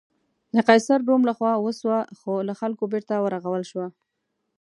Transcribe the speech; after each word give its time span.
د 0.55 0.57
قیصر 0.67 0.99
روم 1.09 1.21
له 1.29 1.33
خوا 1.37 1.53
وسوه، 1.65 1.99
خو 2.19 2.31
له 2.47 2.53
خلکو 2.61 2.83
بېرته 2.93 3.13
ورغول 3.19 3.63
شوه. 3.71 3.87